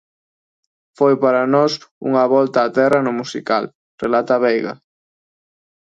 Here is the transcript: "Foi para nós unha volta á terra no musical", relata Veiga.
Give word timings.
"Foi 0.97 1.13
para 1.23 1.51
nós 1.55 1.73
unha 2.07 2.23
volta 2.35 2.65
á 2.67 2.69
terra 2.77 2.99
no 3.03 3.13
musical", 3.19 3.63
relata 4.03 4.41
Veiga. 4.43 4.73